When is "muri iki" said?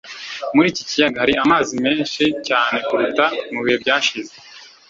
0.55-0.83